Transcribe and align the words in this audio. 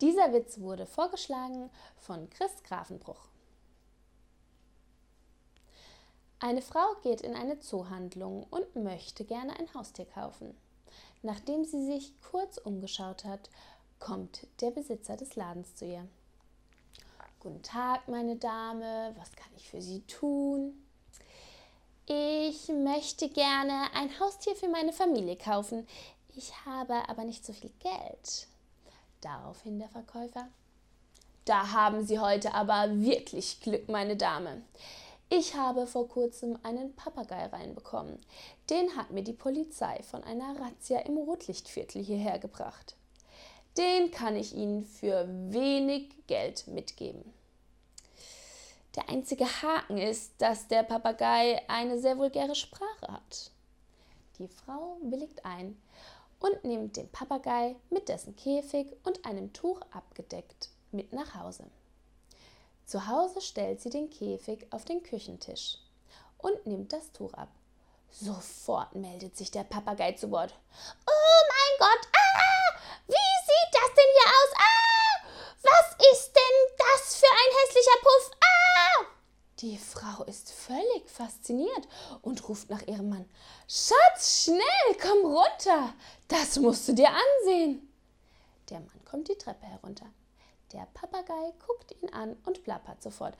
Dieser 0.00 0.32
Witz 0.32 0.58
wurde 0.58 0.86
vorgeschlagen 0.86 1.70
von 1.96 2.28
Chris 2.30 2.62
Grafenbruch. 2.64 3.28
Eine 6.40 6.62
Frau 6.62 6.94
geht 7.02 7.20
in 7.20 7.34
eine 7.34 7.60
Zoohandlung 7.60 8.46
und 8.50 8.76
möchte 8.76 9.24
gerne 9.24 9.58
ein 9.58 9.72
Haustier 9.72 10.04
kaufen. 10.04 10.54
Nachdem 11.22 11.64
sie 11.64 11.86
sich 11.86 12.12
kurz 12.20 12.58
umgeschaut 12.58 13.24
hat, 13.24 13.48
kommt 13.98 14.46
der 14.60 14.70
Besitzer 14.70 15.16
des 15.16 15.36
Ladens 15.36 15.74
zu 15.76 15.86
ihr. 15.86 16.06
Guten 17.40 17.62
Tag, 17.62 18.08
meine 18.08 18.36
Dame, 18.36 19.14
was 19.16 19.32
kann 19.32 19.52
ich 19.56 19.68
für 19.70 19.80
Sie 19.80 20.00
tun? 20.02 20.74
Ich 22.06 22.68
möchte 22.68 23.30
gerne 23.30 23.86
ein 23.94 24.18
Haustier 24.20 24.54
für 24.56 24.68
meine 24.68 24.92
Familie 24.92 25.36
kaufen. 25.36 25.86
Ich 26.34 26.52
habe 26.66 27.08
aber 27.08 27.24
nicht 27.24 27.46
so 27.46 27.54
viel 27.54 27.70
Geld. 27.78 28.48
Daraufhin 29.24 29.78
der 29.78 29.88
Verkäufer. 29.88 30.48
Da 31.46 31.72
haben 31.72 32.04
Sie 32.04 32.18
heute 32.18 32.52
aber 32.52 33.00
wirklich 33.00 33.60
Glück, 33.60 33.88
meine 33.88 34.16
Dame. 34.16 34.60
Ich 35.30 35.54
habe 35.54 35.86
vor 35.86 36.08
kurzem 36.08 36.58
einen 36.62 36.94
Papagei 36.94 37.46
reinbekommen. 37.46 38.18
Den 38.68 38.94
hat 38.96 39.12
mir 39.12 39.22
die 39.22 39.32
Polizei 39.32 40.02
von 40.02 40.22
einer 40.24 40.60
Razzia 40.60 41.00
im 41.00 41.16
Rotlichtviertel 41.16 42.04
hierher 42.04 42.38
gebracht. 42.38 42.96
Den 43.78 44.10
kann 44.10 44.36
ich 44.36 44.54
Ihnen 44.54 44.84
für 44.84 45.26
wenig 45.26 46.10
Geld 46.26 46.66
mitgeben. 46.68 47.24
Der 48.94 49.08
einzige 49.08 49.46
Haken 49.46 49.96
ist, 49.96 50.34
dass 50.38 50.68
der 50.68 50.82
Papagei 50.82 51.62
eine 51.66 51.98
sehr 51.98 52.18
vulgäre 52.18 52.54
Sprache 52.54 53.08
hat. 53.08 53.50
Die 54.38 54.48
Frau 54.48 54.98
willigt 55.00 55.44
ein 55.46 55.80
und 56.44 56.62
nimmt 56.62 56.98
den 56.98 57.08
Papagei 57.08 57.74
mit 57.88 58.10
dessen 58.10 58.36
Käfig 58.36 58.94
und 59.02 59.24
einem 59.24 59.54
Tuch 59.54 59.80
abgedeckt 59.92 60.68
mit 60.92 61.10
nach 61.14 61.34
Hause. 61.34 61.64
Zu 62.84 63.08
Hause 63.08 63.40
stellt 63.40 63.80
sie 63.80 63.88
den 63.88 64.10
Käfig 64.10 64.66
auf 64.70 64.84
den 64.84 65.02
Küchentisch 65.02 65.78
und 66.36 66.66
nimmt 66.66 66.92
das 66.92 67.12
Tuch 67.12 67.32
ab. 67.32 67.48
Sofort 68.10 68.94
meldet 68.94 69.38
sich 69.38 69.52
der 69.52 69.64
Papagei 69.64 70.12
zu 70.12 70.30
Wort. 70.30 70.54
Oh 71.06 71.48
mein 71.48 71.88
Gott, 71.88 72.13
Die 79.64 79.78
Frau 79.78 80.24
ist 80.24 80.52
völlig 80.52 81.08
fasziniert 81.08 81.88
und 82.20 82.46
ruft 82.50 82.68
nach 82.68 82.82
ihrem 82.82 83.08
Mann. 83.08 83.24
Schatz, 83.66 84.44
schnell, 84.44 84.98
komm 85.00 85.24
runter. 85.24 85.94
Das 86.28 86.58
musst 86.58 86.86
du 86.86 86.92
dir 86.92 87.08
ansehen. 87.08 87.90
Der 88.68 88.80
Mann 88.80 89.04
kommt 89.06 89.26
die 89.28 89.38
Treppe 89.38 89.64
herunter. 89.64 90.04
Der 90.74 90.86
Papagei 90.92 91.54
guckt 91.66 91.96
ihn 92.02 92.10
an 92.10 92.36
und 92.44 92.62
plappert 92.62 93.02
sofort. 93.02 93.38